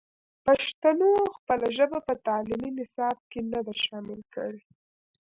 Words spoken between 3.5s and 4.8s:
نه ده شامل کړې.